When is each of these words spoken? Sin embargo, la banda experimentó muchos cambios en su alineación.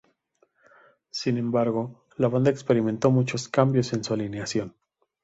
Sin 1.11 1.37
embargo, 1.37 2.03
la 2.17 2.27
banda 2.27 2.49
experimentó 2.49 3.11
muchos 3.11 3.47
cambios 3.47 3.93
en 3.93 4.03
su 4.03 4.15
alineación. 4.15 4.75